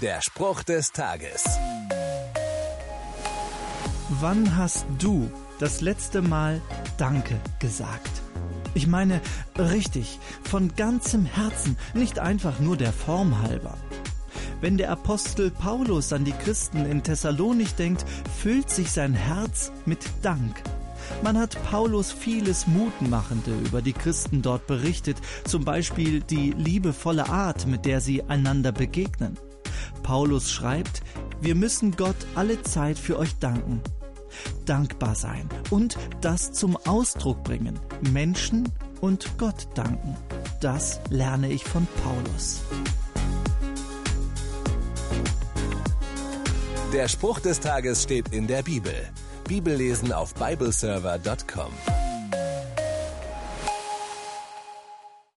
[0.00, 1.44] Der Spruch des Tages.
[4.08, 6.62] Wann hast du das letzte Mal
[6.96, 8.22] Danke gesagt?
[8.72, 9.20] Ich meine,
[9.58, 13.76] richtig, von ganzem Herzen, nicht einfach nur der Form halber.
[14.62, 18.06] Wenn der Apostel Paulus an die Christen in Thessalonich denkt,
[18.40, 20.62] füllt sich sein Herz mit Dank.
[21.22, 27.66] Man hat Paulus vieles Mutmachende über die Christen dort berichtet, zum Beispiel die liebevolle Art,
[27.66, 29.36] mit der sie einander begegnen.
[30.02, 31.02] Paulus schreibt,
[31.40, 33.80] wir müssen Gott alle Zeit für euch danken.
[34.64, 37.78] Dankbar sein und das zum Ausdruck bringen.
[38.12, 38.68] Menschen
[39.00, 40.16] und Gott danken.
[40.60, 42.62] Das lerne ich von Paulus.
[46.92, 48.94] Der Spruch des Tages steht in der Bibel.
[49.46, 52.09] Bibellesen auf bibleserver.com.